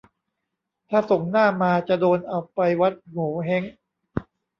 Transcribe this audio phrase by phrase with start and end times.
[0.89, 3.63] ถ้าส่งหน้ามาจะโดนเอาไปวัดโหงวเฮ้ง